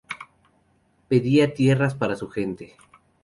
Pedía 1.09 1.53
tierras 1.53 1.93
para 1.93 2.15
su 2.15 2.27
gente. 2.27 2.75